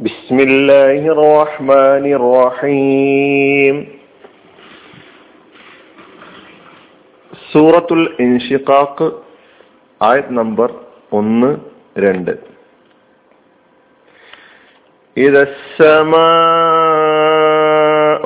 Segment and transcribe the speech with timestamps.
[0.00, 3.76] بسم الله الرحمن الرحيم
[7.52, 9.06] സൂറത്തുൽ ഇൻഷിഖാഖ്
[10.00, 10.68] ആയത് നമ്പർ
[11.12, 11.50] ഒന്ന്
[12.04, 12.32] രണ്ട്
[15.16, 16.22] إذا السماء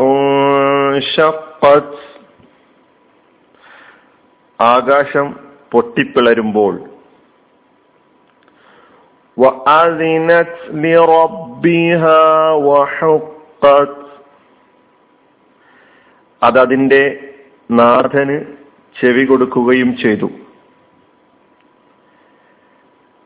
[0.08, 1.90] انشقت
[4.58, 5.26] ആകാശം
[5.72, 6.74] പൊട്ടിപ്പിളരുമ്പോൾ
[9.36, 10.52] وأذنت
[10.84, 12.22] لربها
[12.68, 13.92] وحقت
[16.42, 17.02] അതതിന്റെ
[17.70, 18.36] നാഥന്
[18.96, 20.28] ചെവി കൊടുക്കുകയും ചെയ്തു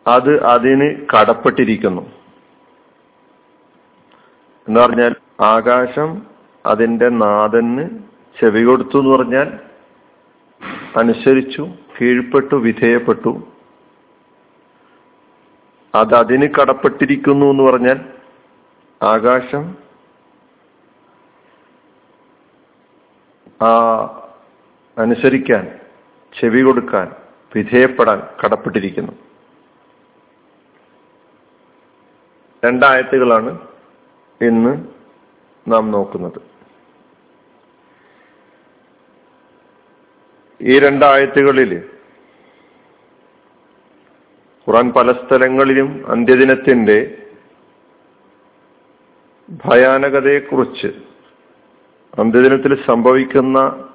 [0.07, 2.05] അത് അതിന് കടപ്പെട്ടിരിക്കുന്നു
[4.67, 5.13] എന്ന് പറഞ്ഞാൽ
[5.51, 6.09] ആകാശം
[6.65, 7.85] അതിന്റെ നാഥന്
[8.37, 9.49] ചെവി കൊടുത്തു എന്ന് പറഞ്ഞാൽ
[10.97, 11.63] അനുസരിച്ചു
[11.97, 13.33] കീഴ്പ്പെട്ടു വിധേയപ്പെട്ടു
[15.96, 18.00] അത് അതിന് കടപ്പെട്ടിരിക്കുന്നു എന്ന് പറഞ്ഞാൽ
[19.04, 19.78] ആകാശം
[23.62, 23.72] ആ
[24.98, 25.80] അനുസരിക്കാൻ
[26.40, 27.16] ചെവി കൊടുക്കാൻ
[27.56, 29.12] വിധേയപ്പെടാൻ കടപ്പെട്ടിരിക്കുന്നു.
[32.66, 33.60] രണ്ടായത്തുകളാണ്
[34.42, 34.88] ഇന്ന്
[35.68, 36.42] നാം നോക്കുന്നത്.
[40.62, 41.95] ഈ രണ്ടായത്തുകളിൽ
[44.70, 47.18] ഖുറാൻ പല സ്ഥലങ്ങളിലും അന്ത്യദിനത്തിന്റെ
[49.66, 50.88] ഭയാനകതയെക്കുറിച്ച്
[52.20, 53.90] അന്ത്യദിനത്തിൽ സംഭവിക്കുന്ന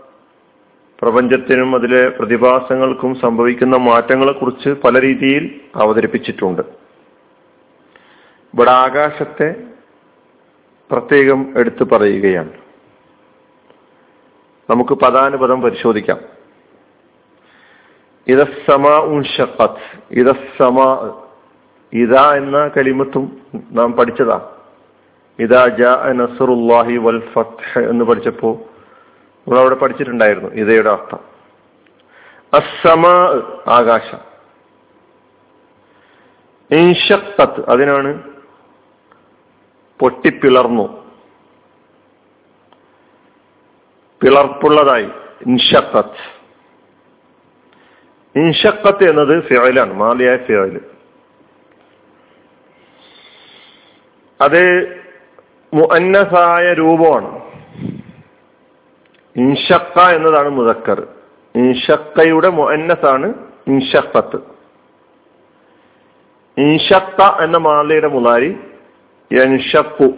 [1.03, 6.63] പ്രപഞ്ചത്തിനും അതിലെ പ്രതിഭാസങ്ങൾക്കും സംഭവിക്കുന്ന മാറ്റങ്ങളെക്കുറിച്ച് പല രീതിയിൽ അവതരിപ്പിച്ചിട്ടുണ്ട്.
[8.55, 9.55] ഇവിടെ ആകാശത്തെ
[10.91, 12.53] പ്രത്യേകം എടുത്തു പറയുകയാണ്.
[14.71, 16.40] നമുക്ക് പദാനുപദം പരിശോധിക്കാം.
[22.37, 23.41] എന്ന കലിമത്തും
[23.73, 24.57] നാം പഠിച്ചതാ.
[25.39, 28.53] ഇതാ ജാ നസറുല്ലാഹി വൽ ഫത്ത് എന്ന് പഠിച്ചപ്പോ
[29.49, 31.19] നമ്മളവിടെ പഠിച്ചിട്ടുണ്ടായിരുന്നു ഇതയുടെ അർത്ഥം.
[32.55, 34.19] അസമാ ആകാശം.
[36.77, 38.23] ഇൻഷഖത്ത് അതിനാണ്
[40.01, 41.13] പൊട്ടിപ്പിളർന്നു.
[44.23, 45.09] പിളർപ്പുള്ളതായി.
[45.47, 46.40] ഇൻഷഖത്ത്
[48.35, 50.81] ഇൻഷക്കത്ത് എന്നത് ഫിയോയിലാണ് മാലിയായ ഫിയോയിൽ
[54.41, 54.63] അത്
[55.75, 57.31] മുഅന്നസായ രൂപമാണ്.
[59.37, 61.09] ഇൻഷക്ക എന്നതാണ് മുതക്കർ
[61.55, 63.35] ഇൻഷക്കയുടെ മുഅന്നസാണ്
[63.69, 64.39] ഇൻഷക്കത്ത്.
[66.57, 68.51] ഇൻഷക്ക എന്ന മാലയുടെ മുലാരി
[69.31, 70.09] എൻഷക്കു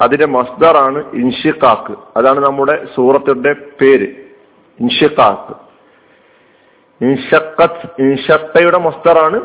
[0.00, 1.94] അതിന്റെ മസ്ദറാണ് ഇൻഷിക്കാക്ക്.
[2.16, 4.08] അതാണ് നമ്മുടെ സൂറത്തിന്റെ പേര്
[4.80, 5.69] ഇൻഷിക്കാക്ക്.
[7.00, 9.40] ഇൻഷക്കത്ത് ഇൻഷത്തയുടെ മസ്തറാണ്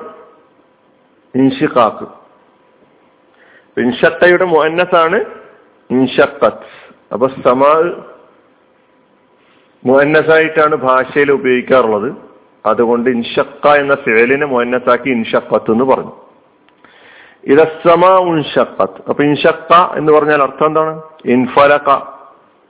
[1.35, 2.07] ഇൻഷിഖാക്ക്
[3.81, 5.25] ഇൻഷത്തയുടെ മുഅന്നസാണ്
[5.91, 6.69] ഇൻഷക്കത്ത്
[7.13, 7.91] അപ്പൊ സമാ
[9.85, 12.13] മുഅന്നസായിട്ടാണ് ഭാഷയിൽ ഉപയോഗിക്കാറുള്ളത്.
[12.65, 16.11] അതുകൊണ്ട് ഇൻഷക്ക എന്ന ഫേലിനെ മുഅന്നസാക്കി ഇൻഷക്കത്ത് എന്ന് പറഞ്ഞു.
[17.43, 19.01] ഇതസമാ ഉൻഷക്കത്ത്.
[19.09, 21.01] അപ്പൊ ഇൻഷക്ക എന്ന് പറഞ്ഞാൽ അർത്ഥം എന്താണ്?
[21.25, 21.89] ഇൻഫലക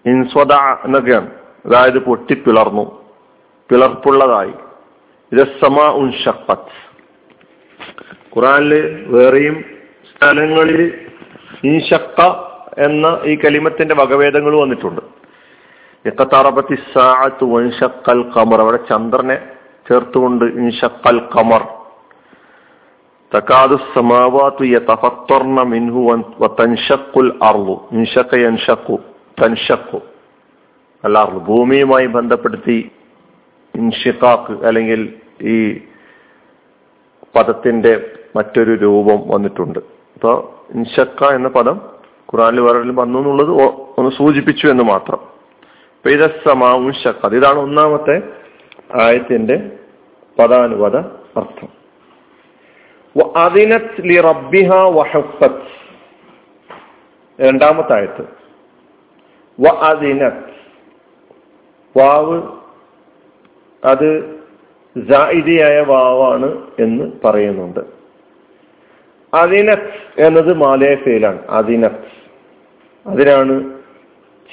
[0.06, 0.54] ഇൻസ്വദ
[0.86, 1.32] എന്നൊക്കെയാണ്.
[1.66, 3.06] അതായത് പൊട്ടിപ്പിളർന്നു.
[3.70, 4.54] പിളർപ്പുള്ളതായി.
[8.34, 8.72] ഖുറാനിൽ
[9.08, 9.58] വേറെയും
[10.10, 10.82] സ്ഥലങ്ങളിൽ
[11.64, 12.20] ഇൻഷക്ക
[12.78, 15.02] എന്ന ഈ കലിമത്തിന്റെ വകഭേദങ്ങൾ വന്നിട്ടുണ്ട്.
[16.06, 19.38] എക്കത്താറപത്തി സാഅത്ത് വൻഷക്കൽ കമർ അവിടെ ചന്ദ്രനെ
[19.86, 21.64] ചേർത്തുകൊണ്ട് ഇൻഷക്കൽ കമർ
[24.66, 26.02] യതഫത്തർന മിൻഹു
[31.48, 32.78] ഭൂമിയുമായി ബന്ധപ്പെടുത്തി
[34.64, 35.02] അല്ലെങ്കിൽ
[35.42, 35.82] ഈ
[37.36, 39.80] പദത്തിന്റെ മറ്റൊരു രൂപം വന്നിട്ടുണ്ട്.
[40.14, 41.82] അപ്പൊ ഇൻഷക്ക എന്ന പദം
[42.34, 43.50] ഖുറാനിൽ വേറെ വന്നു എന്നുള്ളത്
[43.98, 45.20] ഒന്ന് സൂചിപ്പിച്ചു എന്ന് മാത്രം.
[45.20, 46.94] അപ്പൊ ഇതസമാവും
[47.36, 48.22] ഇതാണ് ഒന്നാമത്തെ
[49.02, 49.72] ആയത്തിന്റെ
[50.40, 50.98] പദാനുപത
[51.38, 51.68] അർത്ഥം.
[57.42, 58.28] രണ്ടാമത്തെ ആയത്ത്.
[59.62, 60.56] വ അതിനത്
[61.98, 62.42] വാവ്
[63.86, 64.35] അത്
[64.98, 67.80] ജായിദിയായ വാവാണ് എന്ന് പറയുന്നുണ്ട്.
[69.34, 72.16] അതിനത്ത് എന്നത് മാലയ ഫെയിലാണ് അതിനത്ത്
[73.08, 73.74] അതിനാണ്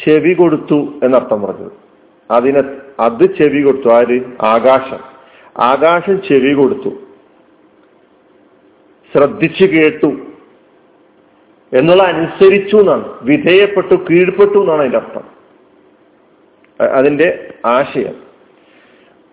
[0.05, 1.73] ചെവി കൊടുത്തു എന്നർത്ഥം പറഞ്ഞത്.
[2.31, 2.63] അതിന്
[3.01, 3.89] അത് ചെവി കൊടുത്തു.
[3.89, 4.21] ആര്?
[4.43, 4.99] ആകാശം.
[5.63, 6.91] ആകാശം ചെവി കൊടുത്തു.
[9.15, 10.07] ശ്രദ്ധിച്ചു കേട്ടു.
[11.73, 13.19] എന്നുള്ള അനുസരിച്ചു എന്നാണ്.
[13.23, 15.43] വിധേയപ്പെട്ടു കീഴ്പ്പെട്ടു എന്നാണ് അതിന്റെ അർത്ഥം.
[16.81, 18.15] അതിന്റെ ആശയം.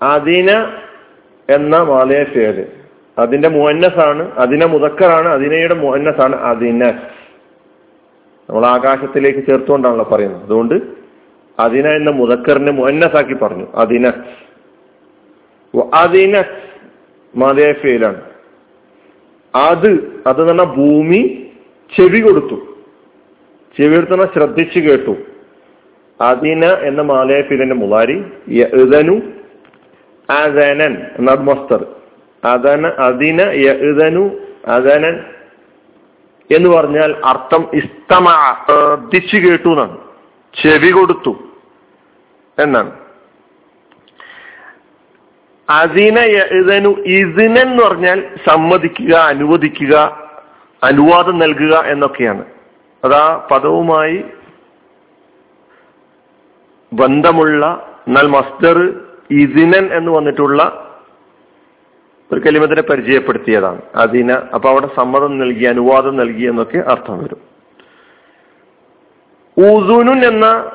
[0.01, 0.73] അതിന
[1.55, 2.65] എന്ന മാലയ പേര്.
[3.17, 7.05] അതിന്റെ മുഹന്നസാണ് അതിനെ മുതക്കറാണ് അതിനയുടെ മുഹന്നസാണ് അതിനസ്
[8.49, 10.43] നമ്മൾ ആകാശത്തിലേക്ക് ചേർത്തുകൊണ്ടാണല്ലോ പറയുന്നത്.
[10.47, 10.75] അതുകൊണ്ട്
[11.57, 13.67] അതിന എന്ന മുതക്കറിനെ മുഹന്നസാക്കി പറഞ്ഞു.
[13.75, 14.23] അതിനസ്
[16.03, 16.57] അതിനസ്
[17.33, 18.21] മാതേഫയിലാണ്
[19.53, 19.91] അത്
[20.27, 21.21] അത് തന്നെ ഭൂമി
[21.91, 22.57] ചെവി കൊടുത്തു.
[23.75, 25.13] ചെവി കൊടുത്തന ശ്രദ്ധിച്ചു കേട്ടു.
[26.19, 28.17] അതിന എന്ന മാലയഫിലിന്റെ മുതാരി
[28.59, 29.15] യഅ്ദനു
[30.29, 31.85] അദനൻ എന്നത് മസ്തർ.
[32.43, 34.29] അദന അതിന യഹ്ദനു
[34.67, 35.25] അദനൻ
[36.55, 39.97] എന്ന് പറഞ്ഞാൽ അർത്ഥം ഇസ്തമ ശ്രദ്ധിച്ചു കേട്ടു എന്നാണ്.
[40.63, 41.35] ചെവി കൊടുത്തു
[42.59, 42.91] എന്നാണ്.
[45.69, 50.27] അതിന എഴുതനു ഇതിനൻ എന്ന് പറഞ്ഞാൽ സമ്മതിക്കുക അനുവദിക്കുക
[50.83, 52.45] അനുവാദം നൽകുക എന്നൊക്കെയാണ്.
[53.03, 54.23] അതാ പദവുമായി
[56.93, 60.85] ബന്ധമുള്ള എന്നാൽ മസ്ദർ ഇദിനൻ എന്ന് വന്നിട്ടുള്ള
[62.31, 63.81] ഒരു കലിമത്തിനെ പരിചയപ്പെടുത്തിയതാണ്.
[63.95, 67.37] അതിന അപ്പൊ അവിടെ സമ്മതം നൽകി അനുവാദം നൽകി എന്നൊക്കെ അർത്ഥം വരും.
[69.59, 70.71] ഊദുനുൻ എന്ന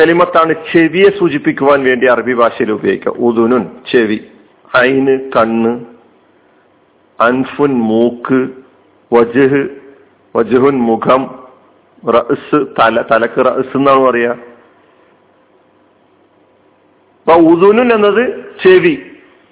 [0.00, 3.12] കലിമത്താണ് ചെവിയെ സൂചിപ്പിക്കുവാൻ വേണ്ടി അറബി ഭാഷയിൽ ഉപയോഗിക്കുക.
[3.12, 4.20] ഉദുനുൻ ചെവി.
[4.78, 5.84] ഐന് കണ്ണ്.
[7.20, 8.48] അൻഫുൻ മൂക്ക്.
[9.12, 9.68] വജഹ്
[10.36, 11.48] വജഹുൻ മുഖം.
[12.08, 14.36] റസ് തല തലക്ക് റസ് എന്നാണ് പറയാ
[17.38, 18.98] അപ്പൊ എന്നത് ചെവി.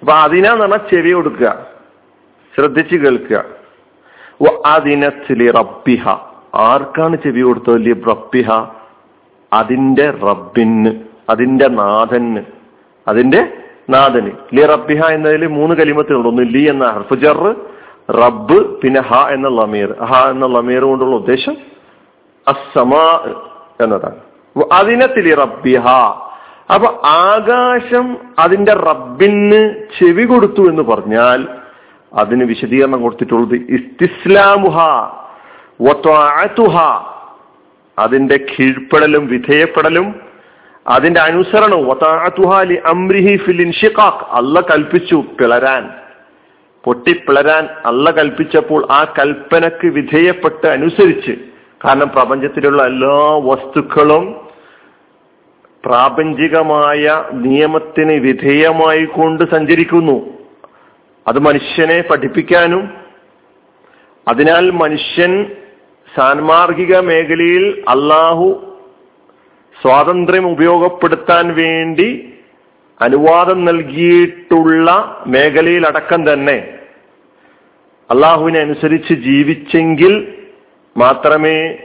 [0.01, 1.67] അപ്പൊ അതിനാന്ന് പറഞ്ഞാൽ ചെവി കൊടുക്കുക.
[2.55, 3.45] ശ്രദ്ധിച്ച് കേൾക്കുക.
[4.65, 6.07] അതിനത്തിലെ റബ്ബിഹ.
[6.55, 8.03] ആർക്കാണ് ചെവി കൊടുത്തത്?
[8.09, 8.49] റബ്ബിഹ.
[9.53, 10.99] അതിന്റെ റബ്ബിന്
[11.29, 12.43] അതിന്റെ നാഥന്.
[13.07, 13.53] അതിന്റെ
[13.89, 14.31] നാഥന്.
[14.53, 17.55] ലി റബ്ബിഹ എന്നതിൽ മൂന്ന് കലിമത്തിനുണ്ട് ഒന്ന് ലി എന്ന ഹർഫുജർ
[18.11, 19.95] റബ്ബ് പിന്നെ ഹ എന്ന ലമീർ.
[20.03, 21.57] ഹ എന്ന ലമീർ കൊണ്ടുള്ള ഉദ്ദേശം
[22.47, 23.33] അസമാ
[23.81, 24.19] എന്നതാണ്.
[24.73, 25.85] അതിനത്തിലി റബ്ബിഹ.
[26.73, 31.47] അപ്പൊ ആകാശം അതിന്റെ റബ്ബിന് ചെവി കൊടുത്തു എന്ന് പറഞ്ഞാൽ
[32.13, 34.77] അതിന് വിശദീകരണം കൊടുത്തിട്ടുള്ളത് ഇസ്തിസ്ലാമുഹ
[37.97, 40.15] അതിന്റെ കീഴ്പ്പെടലും വിധേയപ്പെടലും
[40.87, 41.87] അതിന്റെ അനുസരണവും
[42.85, 43.61] അംരിഹി ഫിൽ
[44.31, 45.89] അല്ല കൽപ്പിച്ചു പിളരാൻ.
[46.83, 51.31] പൊട്ടിപ്പിളരാൻ അല്ല കൽപ്പിച്ചപ്പോൾ ആ കൽപ്പനക്ക് വിധേയപ്പെട്ട് അനുസരിച്ച്.
[51.85, 54.48] കാരണം പ്രപഞ്ചത്തിലുള്ള എല്ലാ വസ്തുക്കളും
[55.85, 60.37] പ്രാപഞ്ചികമായ നിയമത്തിന് വിധേയമായി കൊണ്ട് സഞ്ചരിക്കുന്നു.
[61.27, 62.89] അത് മനുഷ്യനെ പഠിപ്പിക്കാനും
[64.27, 65.45] അതിനാൽ മനുഷ്യൻ
[66.15, 68.77] സാൻമാർഗിക മേഖലയിൽ അള്ളാഹു
[69.81, 72.33] സ്വാതന്ത്ര്യം ഉപയോഗപ്പെടുത്താൻ വേണ്ടി
[73.01, 74.87] അനുവാദം നൽകിയിട്ടുള്ള
[75.27, 76.57] മേഖലയിൽ അടക്കം തന്നെ.
[78.11, 80.33] അള്ളാഹുവിനെ അനുസരിച്ച് ജീവിച്ചെങ്കിൽ
[80.97, 81.77] മാത്രമേ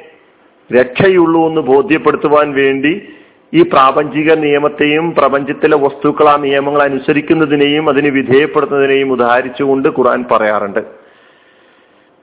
[0.81, 3.09] രക്ഷയുള്ളൂ എന്ന് ബോധ്യപ്പെടുത്തുവാൻ വേണ്ടി
[3.55, 10.81] ഈ പ്രാപഞ്ചിക നിയമത്തെയും പ്രപഞ്ചത്തിലെ വസ്തുക്കൾ ആ നിയമങ്ങൾ അനുസരിക്കുന്നതിനെയും അതിന് വിധേയപ്പെടുന്നതിനെയും ഉദാഹരിച്ചുകൊണ്ട് ഖുർആൻ പറയാറുണ്ട്.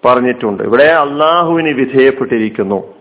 [0.06, 0.64] പറഞ്ഞിട്ടുണ്ട്.
[0.64, 2.94] ഇവിടെ അള്ളാഹുവിന് വിധേയപ്പെട്ടിരിക്കുന്നു.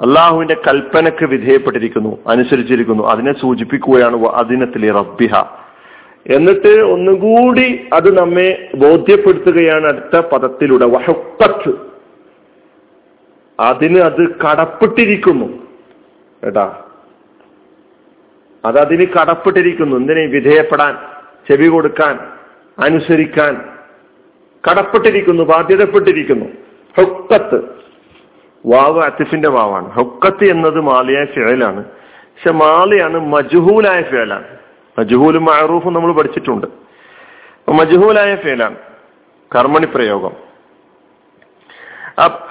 [0.00, 3.08] അള്ളാഹുവിന്റെ കൽപ്പനക്ക് വിധേയപ്പെട്ടിരിക്കുന്നു അനുസരിച്ചിരിക്കുന്നു.
[3.08, 5.42] അതിനെ സൂചിപ്പിക്കുകയാണ് അതിനത്തിലെ റബ്ബിഹ.
[6.26, 10.84] എന്നിട്ട് ഒന്നുകൂടി അത് നമ്മെ ബോധ്യപ്പെടുത്തുകയാണ് അടുത്ത പദത്തിലൂടെ.
[10.84, 11.72] വഹക്കത്ത്.
[13.60, 15.46] അതിന് അത് കടപ്പെട്ടിരിക്കുന്നു.
[16.44, 16.82] കേട്ടാ
[18.66, 19.96] അത് അതിന് കടപ്പെട്ടിരിക്കുന്നു.
[19.96, 20.26] എന്തിനെ?
[20.26, 20.98] വിധേയപ്പെടാൻ
[21.50, 22.18] ചെവി കൊടുക്കാൻ
[22.78, 23.68] അനുസരിക്കാൻ.
[24.70, 26.46] കടപ്പെട്ടിരിക്കുന്നു ബാധ്യതപ്പെട്ടിരിക്കുന്നു.
[26.98, 27.76] ഹൊക്കത്ത്.
[28.66, 29.90] വാവ് അത്തിഫിന്റെ വാവാണ്.
[29.90, 34.44] ഹൊക്കത്ത് എന്നത് മാലിയായ ഫിഴലാണ് പക്ഷെ മാലിയാണ് മജുഹൂലായ ഫിഴലാണ്
[34.98, 36.66] മജുഹൂലും മഹറൂഫും നമ്മൾ പഠിച്ചിട്ടുണ്ട്.
[37.70, 38.76] മജുഹൂലായ ഫിഴലാണ്
[39.56, 40.46] കർമ്മണി പ്രയോഗം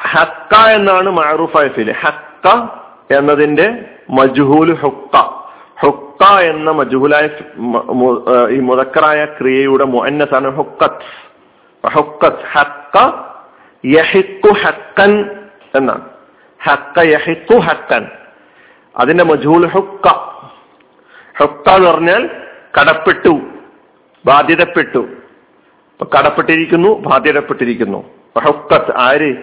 [0.01, 1.91] ഹക്ക എന്നാണ് മഹറൂഫായ ഫീൽ.
[1.91, 2.67] ഹക്ക
[3.15, 5.44] എന്നതിന്റെ മജുഹൂൽ ഹുക്ക.
[5.85, 7.29] ഹുക്ക എന്ന മജുഹുലായ
[8.49, 11.25] ഈ മുതക്കറായ ക്രിയയുടെ മുഅന്നസാണ് ഹുക്കത്ത്
[11.87, 13.25] ഹുക്കത്ത് ഹക്ക
[13.85, 15.35] യഹിക്കു ഹക്കൻ
[15.75, 16.09] എന്നാണ്.
[16.63, 18.07] ഹക്ക യഹിക്കു ഹക്കൻ.
[18.97, 20.07] അതിന്റെ മജൂൽ ഹുക്ക.
[21.37, 22.29] ഹുക്ക എന്ന് പറഞ്ഞാൽ
[22.81, 23.41] കടപ്പെട്ടു
[24.25, 25.07] ബാധ്യതപ്പെട്ടു.
[26.03, 28.03] കടപ്പെട്ടിരിക്കുന്നു ബാധ്യതപ്പെട്ടിരിക്കുന്നു.
[28.39, 29.35] ഹുക്കത്ത് ആര്?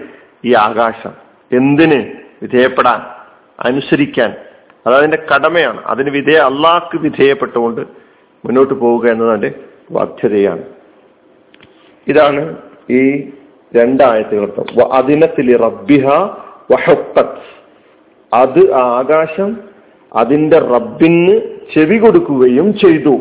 [0.44, 1.12] ഈ ആകാശം.
[1.52, 3.00] എന്തിന് വിധേയപ്പെടാൻ
[3.60, 4.34] അനുസരിക്കാൻ.
[4.86, 5.82] അതതിന്റെ കടമയാണ്.
[5.84, 7.80] അതിന് വിധേയ അള്ളാഹ്ക്ക് വിധേയപ്പെട്ടുകൊണ്ട്
[8.44, 9.52] മുന്നോട്ട് പോവുക എന്നതാണ്
[9.90, 10.62] ബാധ്യതയാണ്.
[12.08, 12.56] ഇതാണ്
[12.90, 13.32] ഈ
[13.76, 16.08] രണ്ടായത്തുകൾക്കും അതിനത്തിൽ റബ്ബിഹ
[16.70, 17.62] വഹപ്പത്ത്.
[18.34, 19.60] അത് ആകാശം
[20.12, 21.40] അതിന്റെ റബ്ബിന്
[21.74, 23.20] ചെവി കൊടുക്കുകയും ചെയ്തു.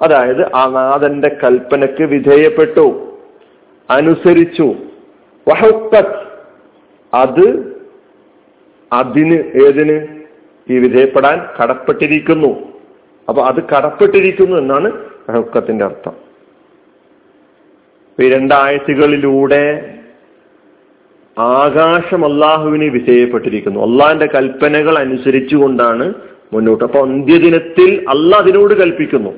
[0.00, 3.18] അതായത് ആ നാഥന്റെ കൽപ്പനക്ക് വിധേയപ്പെട്ടു.
[3.90, 4.74] അനുസരിച്ചു.
[5.48, 6.26] വഹപ്പത്ത്.
[7.14, 7.76] അത്
[8.92, 10.17] അതിന് ഏതിന്?
[10.70, 12.72] ഈ വിധേയപ്പെടാൻ കടപ്പെട്ടിരിക്കുന്നു.
[13.28, 14.92] അപ്പൊ അത് കടപ്പെട്ടിരിക്കുന്നു എന്നാണ്
[15.36, 16.12] ഹുക്കത്തിന്റെ അർത്ഥം.
[18.20, 19.94] ഈ രണ്ടാഴ്ചകളിലൂടെ
[21.38, 23.80] ആകാശം അള്ളാഹുവിന് വിധേയപ്പെട്ടിരിക്കുന്നു.
[23.80, 26.14] അള്ളാഹിന്റെ കൽപ്പനകൾ അനുസരിച്ചുകൊണ്ടാണ്
[26.52, 26.84] മുന്നോട്ട്.
[26.84, 29.30] അപ്പൊ അന്ത്യദിനത്തിൽ അള്ളാഹ് അതിനോട് കൽപ്പിക്കുന്നു.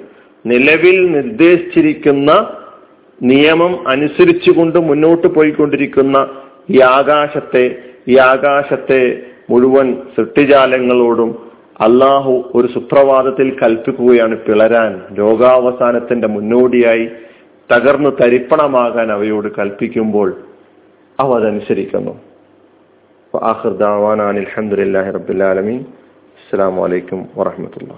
[0.46, 2.56] നിലവിൽ നിർദ്ദേശിച്ചിരിക്കുന്ന
[3.22, 6.30] നിയമം അനുസരിച്ചുകൊണ്ട് മുന്നോട്ട് പോയിക്കൊണ്ടിരിക്കുന്ന
[6.70, 7.76] ഈ ആകാശത്തെ
[8.08, 11.30] ഈ ആകാശത്തെ മുഴുവൻ സൃഷ്ടിജാലങ്ങളോടും
[11.80, 14.92] അള്ളാഹു ഒരു സുപ്രഭാതത്തിൽ കൽപ്പിക്കുകയാണ് പിളരാൻ.
[15.12, 17.04] ലോകാവസാനത്തിന്റെ മുന്നോടിയായി
[17.70, 20.28] തകർന്നു തരിപ്പണമാകാൻ അവയോട് കൽപ്പിക്കുമ്പോൾ
[21.20, 22.14] അവ അതനുസരിക്കുന്നു.
[23.34, 25.80] അലഹമുല്ലാഹി റബ്ബുലാലമീൻ
[26.40, 27.92] അസ്സാം വലൈക്കും വാഹമത്തുള്ള